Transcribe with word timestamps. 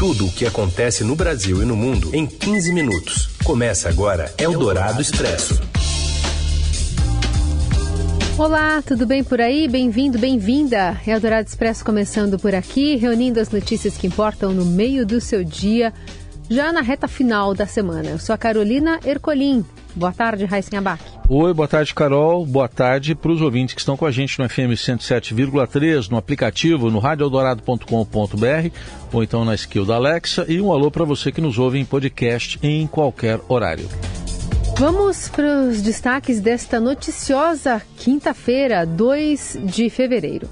Tudo 0.00 0.28
o 0.28 0.32
que 0.32 0.46
acontece 0.46 1.04
no 1.04 1.14
Brasil 1.14 1.62
e 1.62 1.66
no 1.66 1.76
mundo 1.76 2.16
em 2.16 2.26
15 2.26 2.72
minutos. 2.72 3.28
Começa 3.44 3.86
agora 3.86 4.32
Eldorado 4.38 5.02
Expresso. 5.02 5.60
Olá, 8.38 8.80
tudo 8.80 9.06
bem 9.06 9.22
por 9.22 9.42
aí? 9.42 9.68
Bem-vindo, 9.68 10.18
bem-vinda. 10.18 10.98
Eldorado 11.06 11.46
Expresso 11.46 11.84
começando 11.84 12.38
por 12.38 12.54
aqui, 12.54 12.96
reunindo 12.96 13.38
as 13.38 13.50
notícias 13.50 13.98
que 13.98 14.06
importam 14.06 14.52
no 14.52 14.64
meio 14.64 15.04
do 15.04 15.20
seu 15.20 15.44
dia, 15.44 15.92
já 16.48 16.72
na 16.72 16.80
reta 16.80 17.06
final 17.06 17.52
da 17.52 17.66
semana. 17.66 18.08
Eu 18.08 18.18
sou 18.18 18.34
a 18.34 18.38
Carolina 18.38 18.98
Ercolim. 19.04 19.62
Boa 19.94 20.12
tarde, 20.12 20.46
Raíssen 20.46 20.78
Abac. 20.78 21.19
Oi, 21.32 21.54
boa 21.54 21.68
tarde, 21.68 21.94
Carol. 21.94 22.44
Boa 22.44 22.66
tarde 22.66 23.14
para 23.14 23.30
os 23.30 23.40
ouvintes 23.40 23.72
que 23.72 23.80
estão 23.80 23.96
com 23.96 24.04
a 24.04 24.10
gente 24.10 24.36
no 24.36 24.48
FM 24.48 24.74
107,3, 24.74 26.10
no 26.10 26.16
aplicativo, 26.16 26.90
no 26.90 26.98
radioeldorado.com.br 26.98 28.76
ou 29.12 29.22
então 29.22 29.44
na 29.44 29.54
skill 29.54 29.86
da 29.86 29.94
Alexa. 29.94 30.44
E 30.48 30.60
um 30.60 30.72
alô 30.72 30.90
para 30.90 31.04
você 31.04 31.30
que 31.30 31.40
nos 31.40 31.56
ouve 31.56 31.78
em 31.78 31.84
podcast 31.84 32.58
em 32.60 32.84
qualquer 32.84 33.38
horário. 33.48 33.88
Vamos 34.76 35.28
para 35.28 35.68
os 35.68 35.80
destaques 35.80 36.40
desta 36.40 36.80
noticiosa 36.80 37.80
quinta-feira, 37.96 38.84
2 38.84 39.56
de 39.62 39.88
fevereiro. 39.88 40.48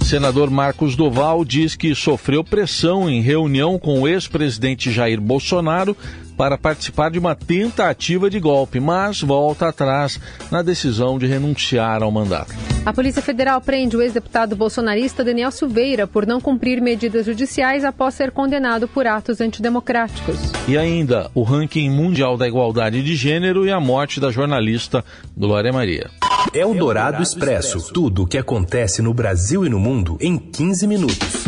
Senador 0.00 0.48
Marcos 0.48 0.96
Doval 0.96 1.44
diz 1.44 1.76
que 1.76 1.94
sofreu 1.94 2.42
pressão 2.42 3.10
em 3.10 3.20
reunião 3.20 3.78
com 3.78 4.00
o 4.00 4.08
ex-presidente 4.08 4.90
Jair 4.90 5.20
Bolsonaro 5.20 5.94
para 6.36 6.58
participar 6.58 7.10
de 7.10 7.18
uma 7.18 7.34
tentativa 7.34 8.28
de 8.28 8.40
golpe, 8.40 8.80
mas 8.80 9.20
volta 9.20 9.68
atrás 9.68 10.20
na 10.50 10.62
decisão 10.62 11.18
de 11.18 11.26
renunciar 11.26 12.02
ao 12.02 12.10
mandato. 12.10 12.52
A 12.84 12.92
Polícia 12.92 13.22
Federal 13.22 13.60
prende 13.60 13.96
o 13.96 14.02
ex-deputado 14.02 14.54
bolsonarista 14.54 15.24
Daniel 15.24 15.50
Silveira 15.50 16.06
por 16.06 16.26
não 16.26 16.40
cumprir 16.40 16.82
medidas 16.82 17.24
judiciais 17.24 17.84
após 17.84 18.14
ser 18.14 18.30
condenado 18.30 18.86
por 18.86 19.06
atos 19.06 19.40
antidemocráticos. 19.40 20.36
E 20.68 20.76
ainda 20.76 21.30
o 21.34 21.42
ranking 21.42 21.88
mundial 21.88 22.36
da 22.36 22.46
igualdade 22.46 23.02
de 23.02 23.16
gênero 23.16 23.64
e 23.64 23.70
a 23.70 23.80
morte 23.80 24.20
da 24.20 24.30
jornalista 24.30 25.04
Glória 25.36 25.72
Maria. 25.72 26.10
É 26.52 26.66
o 26.66 26.74
Dourado 26.74 27.22
Expresso. 27.22 27.92
Tudo 27.92 28.24
o 28.24 28.26
que 28.26 28.36
acontece 28.36 29.00
no 29.00 29.14
Brasil 29.14 29.64
e 29.64 29.70
no 29.70 29.80
mundo 29.80 30.18
em 30.20 30.36
15 30.36 30.86
minutos. 30.86 31.44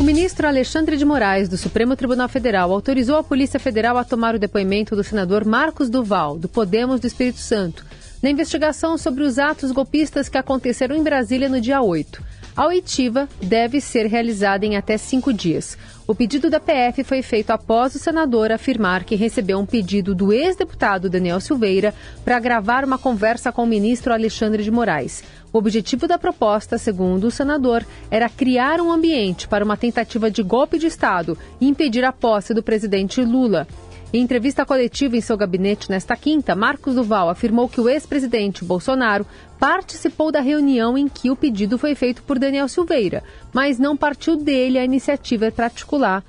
O 0.00 0.02
ministro 0.02 0.46
Alexandre 0.48 0.96
de 0.96 1.04
Moraes, 1.04 1.46
do 1.46 1.58
Supremo 1.58 1.94
Tribunal 1.94 2.26
Federal, 2.26 2.72
autorizou 2.72 3.18
a 3.18 3.22
Polícia 3.22 3.60
Federal 3.60 3.98
a 3.98 4.02
tomar 4.02 4.34
o 4.34 4.38
depoimento 4.38 4.96
do 4.96 5.04
senador 5.04 5.44
Marcos 5.44 5.90
Duval, 5.90 6.38
do 6.38 6.48
Podemos 6.48 7.00
do 7.00 7.06
Espírito 7.06 7.38
Santo, 7.38 7.84
na 8.22 8.30
investigação 8.30 8.96
sobre 8.96 9.22
os 9.24 9.38
atos 9.38 9.72
golpistas 9.72 10.26
que 10.26 10.38
aconteceram 10.38 10.96
em 10.96 11.02
Brasília 11.02 11.50
no 11.50 11.60
dia 11.60 11.82
8. 11.82 12.24
A 12.56 12.66
oitiva 12.66 13.28
deve 13.42 13.80
ser 13.80 14.06
realizada 14.06 14.64
em 14.64 14.74
até 14.74 14.96
cinco 14.96 15.32
dias. 15.32 15.76
O 16.06 16.14
pedido 16.14 16.50
da 16.50 16.58
PF 16.58 17.04
foi 17.04 17.22
feito 17.22 17.50
após 17.50 17.94
o 17.94 17.98
senador 17.98 18.50
afirmar 18.50 19.04
que 19.04 19.14
recebeu 19.14 19.58
um 19.58 19.66
pedido 19.66 20.14
do 20.14 20.32
ex-deputado 20.32 21.08
Daniel 21.08 21.40
Silveira 21.40 21.94
para 22.24 22.40
gravar 22.40 22.84
uma 22.84 22.98
conversa 22.98 23.52
com 23.52 23.62
o 23.62 23.66
ministro 23.66 24.12
Alexandre 24.12 24.64
de 24.64 24.70
Moraes. 24.70 25.22
O 25.52 25.58
objetivo 25.58 26.06
da 26.06 26.16
proposta, 26.16 26.78
segundo 26.78 27.24
o 27.24 27.30
senador, 27.30 27.84
era 28.10 28.28
criar 28.28 28.80
um 28.80 28.90
ambiente 28.90 29.48
para 29.48 29.64
uma 29.64 29.76
tentativa 29.76 30.30
de 30.30 30.42
golpe 30.42 30.78
de 30.78 30.86
Estado 30.86 31.36
e 31.60 31.66
impedir 31.66 32.04
a 32.04 32.12
posse 32.12 32.54
do 32.54 32.62
presidente 32.62 33.20
Lula. 33.22 33.66
Em 34.12 34.22
entrevista 34.22 34.64
coletiva 34.64 35.16
em 35.16 35.20
seu 35.20 35.36
gabinete 35.36 35.88
nesta 35.88 36.16
quinta, 36.16 36.56
Marcos 36.56 36.96
Duval 36.96 37.28
afirmou 37.28 37.68
que 37.68 37.80
o 37.80 37.88
ex-presidente 37.88 38.64
Bolsonaro 38.64 39.24
participou 39.58 40.32
da 40.32 40.40
reunião 40.40 40.98
em 40.98 41.08
que 41.08 41.30
o 41.30 41.36
pedido 41.36 41.78
foi 41.78 41.94
feito 41.94 42.22
por 42.22 42.38
Daniel 42.38 42.66
Silveira, 42.66 43.22
mas 43.52 43.78
não 43.78 43.96
partiu 43.96 44.36
dele 44.36 44.78
a 44.78 44.84
iniciativa 44.84 45.50
para 45.52 45.66
articular 45.66 46.24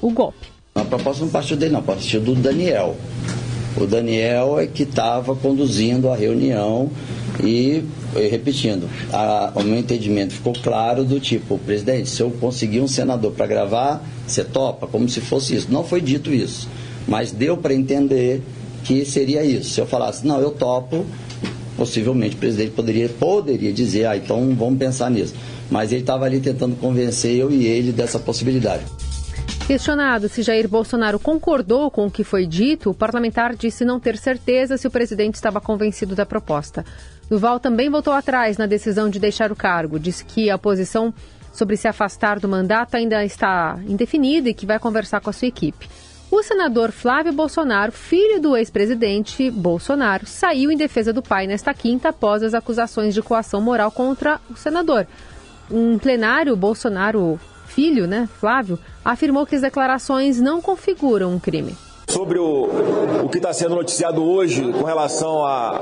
o 0.00 0.10
golpe. 0.10 0.48
A 0.74 0.84
proposta 0.84 1.24
não 1.24 1.30
partiu 1.30 1.56
dele, 1.56 1.72
não, 1.72 1.82
partiu 1.82 2.20
do 2.20 2.34
Daniel. 2.34 2.96
O 3.76 3.86
Daniel 3.86 4.58
é 4.58 4.66
que 4.66 4.82
estava 4.82 5.36
conduzindo 5.36 6.10
a 6.10 6.16
reunião 6.16 6.90
e, 7.42 7.84
repetindo, 8.14 8.88
a, 9.12 9.52
o 9.54 9.62
meu 9.62 9.78
entendimento 9.78 10.34
ficou 10.34 10.52
claro 10.52 11.04
do 11.04 11.18
tipo, 11.20 11.58
presidente, 11.58 12.08
se 12.08 12.22
eu 12.22 12.30
conseguir 12.30 12.80
um 12.80 12.88
senador 12.88 13.32
para 13.32 13.46
gravar, 13.46 14.04
você 14.26 14.44
topa? 14.44 14.86
Como 14.86 15.08
se 15.08 15.20
fosse 15.20 15.54
isso. 15.54 15.68
Não 15.70 15.84
foi 15.84 16.00
dito 16.00 16.32
isso, 16.32 16.68
mas 17.06 17.32
deu 17.32 17.56
para 17.56 17.74
entender 17.74 18.42
que 18.84 19.04
seria 19.04 19.44
isso. 19.44 19.70
Se 19.70 19.80
eu 19.80 19.86
falasse, 19.86 20.26
não, 20.26 20.40
eu 20.40 20.50
topo, 20.50 21.06
possivelmente 21.76 22.36
o 22.36 22.38
presidente 22.38 22.72
poderia, 22.72 23.08
poderia 23.08 23.72
dizer, 23.72 24.06
ah, 24.06 24.16
então 24.16 24.54
vamos 24.54 24.78
pensar 24.78 25.10
nisso. 25.10 25.34
Mas 25.70 25.92
ele 25.92 26.02
estava 26.02 26.24
ali 26.24 26.40
tentando 26.40 26.76
convencer 26.76 27.36
eu 27.36 27.50
e 27.50 27.66
ele 27.66 27.92
dessa 27.92 28.18
possibilidade. 28.18 28.84
Questionado 29.66 30.28
se 30.28 30.42
Jair 30.42 30.68
Bolsonaro 30.68 31.18
concordou 31.18 31.90
com 31.90 32.06
o 32.06 32.10
que 32.10 32.24
foi 32.24 32.46
dito, 32.46 32.90
o 32.90 32.94
parlamentar 32.94 33.54
disse 33.54 33.84
não 33.84 33.98
ter 33.98 34.16
certeza 34.16 34.76
se 34.76 34.86
o 34.86 34.90
presidente 34.90 35.36
estava 35.36 35.60
convencido 35.60 36.14
da 36.14 36.26
proposta. 36.26 36.84
Duval 37.32 37.58
também 37.58 37.88
voltou 37.88 38.12
atrás 38.12 38.58
na 38.58 38.66
decisão 38.66 39.08
de 39.08 39.18
deixar 39.18 39.50
o 39.50 39.56
cargo. 39.56 39.98
Disse 39.98 40.22
que 40.22 40.50
a 40.50 40.58
posição 40.58 41.14
sobre 41.50 41.78
se 41.78 41.88
afastar 41.88 42.38
do 42.38 42.46
mandato 42.46 42.94
ainda 42.94 43.24
está 43.24 43.80
indefinida 43.88 44.50
e 44.50 44.54
que 44.54 44.66
vai 44.66 44.78
conversar 44.78 45.18
com 45.22 45.30
a 45.30 45.32
sua 45.32 45.48
equipe. 45.48 45.88
O 46.30 46.42
senador 46.42 46.92
Flávio 46.92 47.32
Bolsonaro, 47.32 47.90
filho 47.90 48.38
do 48.38 48.54
ex-presidente 48.54 49.50
Bolsonaro, 49.50 50.26
saiu 50.26 50.70
em 50.70 50.76
defesa 50.76 51.10
do 51.10 51.22
pai 51.22 51.46
nesta 51.46 51.72
quinta 51.72 52.10
após 52.10 52.42
as 52.42 52.52
acusações 52.52 53.14
de 53.14 53.22
coação 53.22 53.62
moral 53.62 53.90
contra 53.90 54.38
o 54.50 54.54
senador. 54.54 55.06
Em 55.70 55.96
plenário, 55.96 56.54
Bolsonaro, 56.54 57.40
filho, 57.64 58.06
né, 58.06 58.28
Flávio, 58.38 58.78
afirmou 59.02 59.46
que 59.46 59.56
as 59.56 59.62
declarações 59.62 60.38
não 60.38 60.60
configuram 60.60 61.32
um 61.32 61.40
crime 61.40 61.74
sobre 62.12 62.38
o, 62.38 62.68
o 63.24 63.28
que 63.30 63.38
está 63.38 63.54
sendo 63.54 63.74
noticiado 63.74 64.22
hoje 64.22 64.70
com 64.72 64.84
relação 64.84 65.44
à 65.46 65.80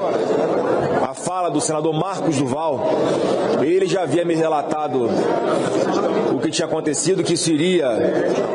fala 1.13 1.51
do 1.51 1.61
senador 1.61 1.93
Marcos 1.93 2.37
Duval. 2.37 2.89
Ele 3.61 3.87
já 3.87 4.03
havia 4.03 4.25
me 4.25 4.35
relatado 4.35 5.09
o 6.33 6.39
que 6.39 6.51
tinha 6.51 6.67
acontecido, 6.67 7.25
que 7.25 7.35
isso 7.35 7.51
iria 7.51 7.89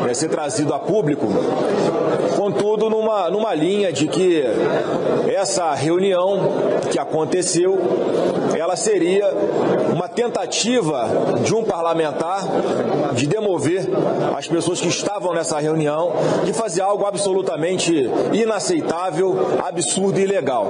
né, 0.01 0.13
ser 0.13 0.29
trazido 0.29 0.73
a 0.73 0.79
público. 0.79 1.27
Contudo, 2.37 2.89
numa, 2.89 3.29
numa 3.29 3.53
linha 3.53 3.91
de 3.91 4.07
que 4.07 4.43
essa 5.27 5.73
reunião 5.73 6.51
que 6.91 6.97
aconteceu, 6.97 7.77
ela 8.57 8.75
seria 8.75 9.33
uma 9.93 10.04
tentativa 10.15 11.09
de 11.43 11.53
um 11.53 11.63
parlamentar 11.63 12.43
de 13.13 13.27
demover 13.27 13.87
as 14.35 14.47
pessoas 14.47 14.79
que 14.79 14.87
estavam 14.87 15.33
nessa 15.33 15.59
reunião, 15.59 16.13
de 16.43 16.53
fazer 16.53 16.81
algo 16.81 17.05
absolutamente 17.05 18.09
inaceitável, 18.33 19.35
absurdo 19.63 20.19
e 20.19 20.23
ilegal. 20.23 20.67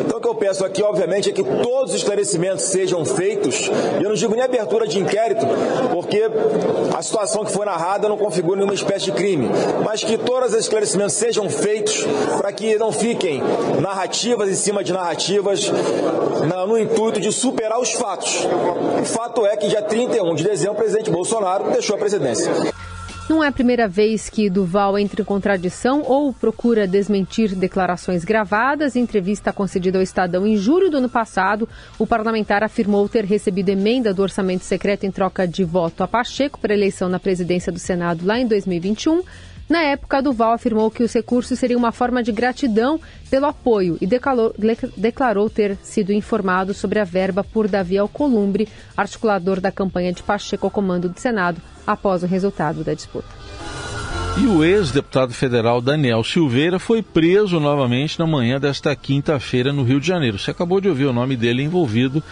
Então 0.00 0.18
o 0.18 0.20
que 0.20 0.28
eu 0.28 0.34
peço 0.34 0.64
aqui, 0.64 0.82
obviamente, 0.82 1.28
é 1.28 1.32
que 1.32 1.42
todos 1.42 1.90
os 1.90 1.96
esclarecimentos 1.96 2.66
sejam 2.66 3.04
feitos, 3.04 3.70
e 4.00 4.02
eu 4.02 4.08
não 4.08 4.16
digo 4.16 4.34
nem 4.34 4.44
abertura 4.44 4.86
de 4.86 4.98
inquérito, 4.98 5.44
porque 5.92 6.30
a 6.96 7.02
situação 7.02 7.44
que 7.44 7.52
foi 7.52 7.66
narrada 7.66 8.08
não 8.08 8.16
configura 8.16 8.56
nenhuma 8.56 8.74
espécie 8.74 9.06
de 9.06 9.12
crime, 9.12 9.50
mas 9.84 10.04
que 10.04 10.16
todos 10.16 10.52
os 10.52 10.60
esclarecimentos 10.60 11.14
sejam 11.14 11.50
feitos 11.50 12.06
para 12.38 12.52
que 12.52 12.78
não 12.78 12.92
fiquem 12.92 13.42
narrativas 13.80 14.48
em 14.48 14.54
cima 14.54 14.84
de 14.84 14.92
narrativas 14.92 15.70
no 16.66 16.78
intuito 16.78 17.20
de 17.20 17.32
superar 17.32 17.80
os 17.80 17.92
fatos. 17.92 18.46
O 19.00 19.04
fato 19.04 19.46
é 19.46 19.56
que 19.56 19.68
dia 19.68 19.82
31 19.82 20.34
de 20.34 20.44
dezembro 20.44 20.74
o 20.74 20.76
presidente 20.76 21.10
Bolsonaro 21.10 21.70
deixou 21.70 21.96
a 21.96 21.98
presidência. 21.98 22.52
Não 23.28 23.42
é 23.42 23.48
a 23.48 23.52
primeira 23.52 23.88
vez 23.88 24.30
que 24.30 24.48
Duval 24.48 24.96
entra 24.96 25.20
em 25.20 25.24
contradição 25.24 26.02
ou 26.06 26.32
procura 26.32 26.86
desmentir 26.86 27.56
declarações 27.56 28.24
gravadas. 28.24 28.94
Em 28.94 29.00
entrevista 29.00 29.52
concedida 29.52 29.98
ao 29.98 30.02
Estadão 30.02 30.46
em 30.46 30.56
julho 30.56 30.88
do 30.88 30.98
ano 30.98 31.08
passado, 31.08 31.68
o 31.98 32.06
parlamentar 32.06 32.62
afirmou 32.62 33.08
ter 33.08 33.24
recebido 33.24 33.68
emenda 33.68 34.14
do 34.14 34.22
orçamento 34.22 34.62
secreto 34.62 35.06
em 35.06 35.10
troca 35.10 35.46
de 35.46 35.64
voto 35.64 36.04
a 36.04 36.08
Pacheco 36.08 36.60
para 36.60 36.72
eleição 36.72 37.08
na 37.08 37.18
presidência 37.18 37.72
do 37.72 37.80
Senado 37.80 38.24
lá 38.24 38.38
em 38.38 38.46
2021. 38.46 39.24
Na 39.68 39.80
época, 39.82 40.22
Duval 40.22 40.52
afirmou 40.52 40.90
que 40.90 41.02
os 41.02 41.12
recursos 41.12 41.58
seriam 41.58 41.78
uma 41.78 41.90
forma 41.90 42.22
de 42.22 42.30
gratidão 42.30 43.00
pelo 43.28 43.46
apoio 43.46 43.98
e 44.00 44.06
declarou, 44.06 44.54
declarou, 44.96 45.50
ter 45.50 45.76
sido 45.82 46.12
informado 46.12 46.72
sobre 46.72 47.00
a 47.00 47.04
verba 47.04 47.42
por 47.42 47.66
Davi 47.66 47.98
Alcolumbre, 47.98 48.68
articulador 48.96 49.60
da 49.60 49.72
campanha 49.72 50.12
de 50.12 50.22
Pacheco 50.22 50.66
ao 50.66 50.70
comando 50.70 51.08
do 51.08 51.18
Senado, 51.18 51.60
após 51.84 52.22
o 52.22 52.26
resultado 52.26 52.84
da 52.84 52.94
disputa. 52.94 53.28
E 54.38 54.46
o 54.46 54.62
ex-deputado 54.62 55.32
federal 55.32 55.80
Daniel 55.80 56.22
Silveira 56.22 56.78
foi 56.78 57.02
preso 57.02 57.58
novamente 57.58 58.18
na 58.18 58.26
manhã 58.26 58.60
desta 58.60 58.94
quinta-feira 58.94 59.72
no 59.72 59.82
Rio 59.82 59.98
de 59.98 60.06
Janeiro. 60.06 60.38
Você 60.38 60.50
acabou 60.50 60.78
de 60.78 60.90
ouvir 60.90 61.06
o 61.06 61.12
nome 61.12 61.36
dele 61.36 61.62
envolvido 61.62 62.22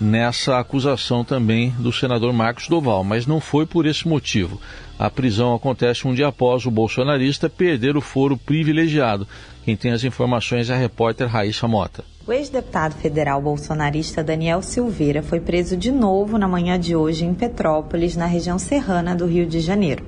nessa 0.00 0.58
acusação 0.58 1.24
também 1.24 1.70
do 1.78 1.92
senador 1.92 2.32
Marcos 2.32 2.68
Doval, 2.68 3.04
mas 3.04 3.26
não 3.26 3.40
foi 3.40 3.66
por 3.66 3.86
esse 3.86 4.06
motivo. 4.06 4.60
A 4.98 5.10
prisão 5.10 5.54
acontece 5.54 6.06
um 6.06 6.14
dia 6.14 6.28
após 6.28 6.64
o 6.66 6.70
bolsonarista 6.70 7.48
perder 7.48 7.96
o 7.96 8.00
foro 8.00 8.36
privilegiado. 8.36 9.26
Quem 9.64 9.76
tem 9.76 9.92
as 9.92 10.04
informações 10.04 10.70
é 10.70 10.74
a 10.74 10.78
repórter 10.78 11.28
Raíssa 11.28 11.66
Mota. 11.66 12.04
O 12.24 12.32
ex-deputado 12.32 12.94
federal 12.94 13.42
bolsonarista 13.42 14.22
Daniel 14.22 14.62
Silveira 14.62 15.24
foi 15.24 15.40
preso 15.40 15.76
de 15.76 15.90
novo 15.90 16.38
na 16.38 16.46
manhã 16.46 16.78
de 16.78 16.94
hoje 16.94 17.24
em 17.24 17.34
Petrópolis, 17.34 18.14
na 18.14 18.26
região 18.26 18.60
serrana 18.60 19.12
do 19.12 19.26
Rio 19.26 19.44
de 19.44 19.58
Janeiro. 19.58 20.04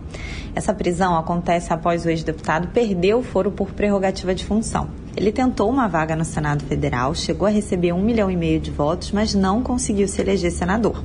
Essa 0.55 0.72
prisão 0.72 1.16
acontece 1.19 1.72
após 1.72 2.06
o 2.06 2.08
ex-deputado 2.08 2.69
perder 2.69 3.14
o 3.16 3.22
foro 3.25 3.50
por 3.50 3.72
prerrogativa 3.72 4.32
de 4.32 4.44
função. 4.44 4.88
Ele 5.16 5.32
tentou 5.32 5.69
uma 5.69 5.88
vaga 5.88 6.14
no 6.14 6.25
Senado 6.25 6.64
Federal, 6.64 7.16
chegou 7.16 7.49
a 7.49 7.50
receber 7.50 7.93
um 7.93 8.00
milhão 8.00 8.31
e 8.31 8.37
meio 8.37 8.60
de 8.60 8.70
votos, 8.70 9.10
mas 9.10 9.34
não 9.34 9.60
conseguiu 9.60 10.06
se 10.06 10.20
eleger 10.20 10.52
senador. 10.52 11.02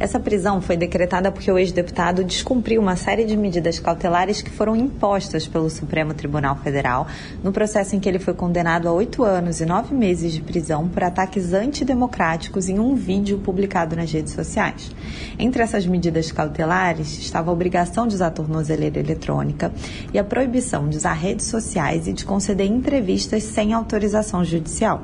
Essa 0.00 0.20
prisão 0.20 0.60
foi 0.60 0.76
decretada 0.76 1.32
porque 1.32 1.50
o 1.50 1.58
ex-deputado 1.58 2.22
descumpriu 2.22 2.80
uma 2.80 2.94
série 2.94 3.24
de 3.24 3.36
medidas 3.36 3.80
cautelares 3.80 4.40
que 4.40 4.50
foram 4.50 4.76
impostas 4.76 5.48
pelo 5.48 5.68
Supremo 5.68 6.14
Tribunal 6.14 6.54
Federal 6.56 7.08
no 7.42 7.50
processo 7.50 7.96
em 7.96 8.00
que 8.00 8.08
ele 8.08 8.20
foi 8.20 8.32
condenado 8.32 8.88
a 8.88 8.92
oito 8.92 9.24
anos 9.24 9.60
e 9.60 9.66
nove 9.66 9.92
meses 9.92 10.32
de 10.32 10.40
prisão 10.40 10.88
por 10.88 11.02
ataques 11.02 11.52
antidemocráticos 11.52 12.68
em 12.68 12.78
um 12.78 12.94
vídeo 12.94 13.38
publicado 13.38 13.96
nas 13.96 14.12
redes 14.12 14.34
sociais. 14.34 14.92
Entre 15.36 15.60
essas 15.62 15.84
medidas 15.84 16.30
cautelares 16.30 17.18
estava 17.18 17.50
a 17.50 17.52
obrigação 17.52 18.06
de 18.06 18.14
usar 18.14 18.30
tornozeleira 18.30 19.00
eletrônica 19.00 19.72
e 20.14 20.18
a 20.18 20.22
proibição 20.22 20.88
de 20.88 20.96
usar 20.96 21.14
redes 21.14 21.46
sociais 21.46 22.06
e 22.06 22.12
de 22.12 22.24
conceder 22.24 22.68
entrevistas 22.68 23.42
sem 23.42 23.72
autorização 23.72 24.44
judicial. 24.44 25.02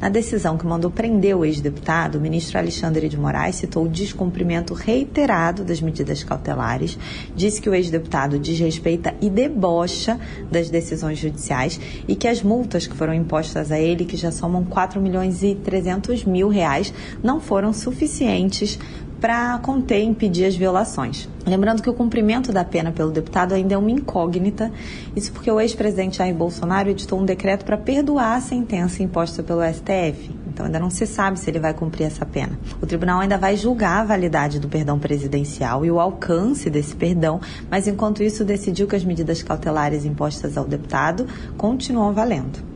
Na 0.00 0.10
decisão 0.10 0.58
que 0.58 0.66
mandou 0.66 0.90
prender 0.90 1.34
o 1.34 1.44
ex-deputado, 1.44 2.16
o 2.18 2.20
ministro 2.20 2.58
Alexandre 2.58 3.08
de 3.08 3.16
Moraes 3.16 3.56
citou 3.56 3.84
o 3.84 3.88
descumprimento 3.88 4.74
reiterado 4.74 5.64
das 5.64 5.80
medidas 5.80 6.22
cautelares, 6.22 6.98
disse 7.34 7.62
que 7.62 7.70
o 7.70 7.74
ex-deputado 7.74 8.38
desrespeita 8.38 9.14
e 9.22 9.30
debocha 9.30 10.20
das 10.50 10.68
decisões 10.68 11.18
judiciais 11.18 11.80
e 12.06 12.14
que 12.14 12.28
as 12.28 12.42
multas 12.42 12.86
que 12.86 12.94
foram 12.94 13.14
impostas 13.14 13.72
a 13.72 13.78
ele, 13.78 14.04
que 14.04 14.18
já 14.18 14.30
somam 14.30 14.64
4 14.64 15.00
milhões 15.00 15.42
e 15.42 15.54
300 15.54 16.24
mil 16.24 16.48
reais, 16.48 16.92
não 17.22 17.40
foram 17.40 17.72
suficientes 17.72 18.78
para 19.20 19.58
conter 19.58 20.00
e 20.00 20.04
impedir 20.04 20.44
as 20.44 20.56
violações. 20.56 21.28
Lembrando 21.46 21.82
que 21.82 21.88
o 21.88 21.94
cumprimento 21.94 22.52
da 22.52 22.64
pena 22.64 22.90
pelo 22.90 23.10
deputado 23.10 23.54
ainda 23.54 23.74
é 23.74 23.78
uma 23.78 23.90
incógnita, 23.90 24.70
isso 25.14 25.32
porque 25.32 25.50
o 25.50 25.60
ex-presidente 25.60 26.18
Jair 26.18 26.34
Bolsonaro 26.34 26.90
editou 26.90 27.20
um 27.20 27.24
decreto 27.24 27.64
para 27.64 27.76
perdoar 27.76 28.36
a 28.36 28.40
sentença 28.40 29.02
imposta 29.02 29.42
pelo 29.42 29.62
STF. 29.62 30.34
Então 30.48 30.66
ainda 30.66 30.80
não 30.80 30.90
se 30.90 31.06
sabe 31.06 31.38
se 31.38 31.48
ele 31.48 31.60
vai 31.60 31.72
cumprir 31.72 32.04
essa 32.04 32.26
pena. 32.26 32.58
O 32.80 32.86
tribunal 32.86 33.20
ainda 33.20 33.38
vai 33.38 33.56
julgar 33.56 34.00
a 34.00 34.04
validade 34.04 34.58
do 34.58 34.68
perdão 34.68 34.98
presidencial 34.98 35.84
e 35.84 35.90
o 35.90 36.00
alcance 36.00 36.68
desse 36.68 36.96
perdão, 36.96 37.40
mas 37.70 37.86
enquanto 37.86 38.22
isso 38.22 38.44
decidiu 38.44 38.86
que 38.86 38.96
as 38.96 39.04
medidas 39.04 39.42
cautelares 39.42 40.04
impostas 40.04 40.56
ao 40.56 40.64
deputado 40.64 41.26
continuam 41.56 42.12
valendo. 42.12 42.75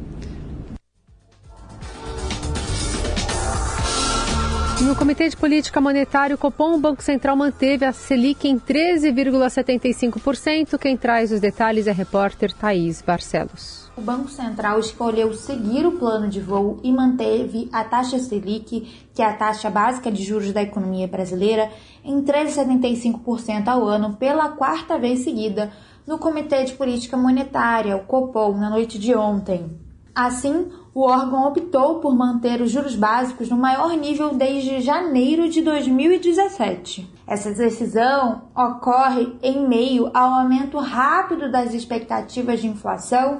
No 4.82 4.96
Comitê 4.96 5.28
de 5.28 5.36
Política 5.36 5.78
Monetária, 5.78 6.34
o 6.34 6.38
Copom, 6.38 6.74
o 6.74 6.80
Banco 6.80 7.02
Central 7.02 7.36
manteve 7.36 7.84
a 7.84 7.92
Selic 7.92 8.48
em 8.48 8.58
13,75%. 8.58 10.78
Quem 10.78 10.96
traz 10.96 11.30
os 11.30 11.38
detalhes 11.38 11.86
é 11.86 11.90
a 11.90 11.94
repórter 11.94 12.50
Thaís 12.54 13.02
Barcelos. 13.02 13.90
O 13.94 14.00
Banco 14.00 14.30
Central 14.30 14.80
escolheu 14.80 15.34
seguir 15.34 15.86
o 15.86 15.98
plano 15.98 16.28
de 16.28 16.40
voo 16.40 16.80
e 16.82 16.90
manteve 16.90 17.68
a 17.70 17.84
taxa 17.84 18.18
Selic, 18.18 19.10
que 19.12 19.20
é 19.20 19.26
a 19.26 19.34
taxa 19.34 19.68
básica 19.68 20.10
de 20.10 20.24
juros 20.24 20.50
da 20.50 20.62
economia 20.62 21.06
brasileira, 21.06 21.70
em 22.02 22.22
13,75% 22.22 23.68
ao 23.68 23.86
ano 23.86 24.16
pela 24.16 24.48
quarta 24.48 24.98
vez 24.98 25.18
seguida 25.20 25.70
no 26.06 26.18
Comitê 26.18 26.64
de 26.64 26.72
Política 26.72 27.18
Monetária, 27.18 27.98
o 27.98 28.06
Copom, 28.06 28.56
na 28.56 28.70
noite 28.70 28.98
de 28.98 29.14
ontem. 29.14 29.78
Assim, 30.14 30.70
o 30.92 31.02
órgão 31.02 31.46
optou 31.46 32.00
por 32.00 32.16
manter 32.16 32.60
os 32.60 32.70
juros 32.70 32.96
básicos 32.96 33.48
no 33.48 33.56
maior 33.56 33.96
nível 33.96 34.34
desde 34.34 34.80
janeiro 34.80 35.48
de 35.48 35.62
2017. 35.62 37.08
Essa 37.26 37.52
decisão 37.52 38.42
ocorre 38.54 39.32
em 39.42 39.66
meio 39.68 40.10
ao 40.12 40.40
aumento 40.40 40.78
rápido 40.78 41.50
das 41.50 41.72
expectativas 41.74 42.60
de 42.60 42.66
inflação 42.66 43.38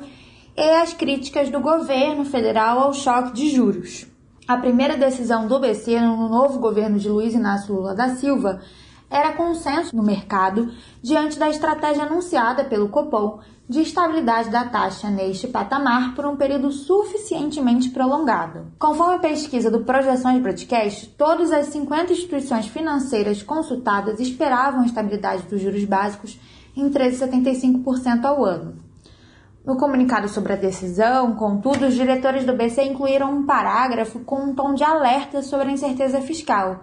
e 0.57 0.63
às 0.63 0.93
críticas 0.93 1.51
do 1.51 1.61
governo 1.61 2.25
federal 2.25 2.79
ao 2.79 2.93
choque 2.93 3.33
de 3.33 3.49
juros. 3.49 4.07
A 4.47 4.57
primeira 4.57 4.97
decisão 4.97 5.47
do 5.47 5.59
BC 5.59 6.01
no 6.01 6.29
novo 6.29 6.59
governo 6.59 6.99
de 6.99 7.09
Luiz 7.09 7.35
Inácio 7.35 7.75
Lula 7.75 7.95
da 7.95 8.11
Silva 8.11 8.61
era 9.11 9.33
consenso 9.33 9.95
no 9.95 10.03
mercado 10.03 10.73
diante 11.03 11.39
da 11.39 11.51
estratégia 11.51 12.05
anunciada 12.05 12.65
pelo 12.65 12.89
Copom 12.89 13.41
de 13.69 13.83
estabilidade 13.83 14.51
da 14.51 14.65
taxa 14.65 15.11
neste 15.11 15.47
patamar 15.47 16.15
por 16.15 16.27
um 16.27 16.37
período 16.37 16.73
suficientemente 16.73 17.91
prolongado. 17.91 18.67
Conforme 18.79 19.15
a 19.15 19.19
pesquisa 19.19 19.71
do 19.71 19.85
Projeções 19.85 20.41
Broadcast, 20.41 21.09
todas 21.17 21.53
as 21.53 21.67
50 21.67 22.13
instituições 22.13 22.67
financeiras 22.67 23.43
consultadas 23.43 24.19
esperavam 24.19 24.83
a 24.83 24.87
estabilidade 24.87 25.43
dos 25.45 25.61
juros 25.61 25.85
básicos 25.85 26.39
em 26.77 26.89
13,75% 26.91 28.25
ao 28.25 28.45
ano. 28.45 28.75
No 29.65 29.77
comunicado 29.77 30.29
sobre 30.29 30.55
a 30.55 30.57
decisão, 30.57 31.35
contudo, 31.35 31.87
os 31.87 31.95
diretores 31.95 32.45
do 32.45 32.57
BC 32.57 32.83
incluíram 32.83 33.33
um 33.33 33.47
parágrafo 33.47 34.21
com 34.21 34.37
um 34.37 34.55
tom 34.55 34.75
de 34.75 34.83
alerta 34.83 35.43
sobre 35.43 35.69
a 35.69 35.73
incerteza 35.73 36.21
fiscal, 36.21 36.81